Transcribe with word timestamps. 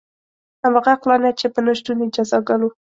همغه 0.63 0.89
عقلانیت 0.97 1.35
چې 1.41 1.47
په 1.53 1.59
نه 1.65 1.73
شتون 1.77 1.97
یې 2.01 2.07
جزا 2.15 2.39
ګالو. 2.47 2.69